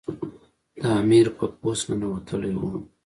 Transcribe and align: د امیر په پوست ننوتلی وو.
د 0.81 0.83
امیر 1.01 1.27
په 1.37 1.45
پوست 1.59 1.83
ننوتلی 1.89 2.53
وو. 2.61 2.73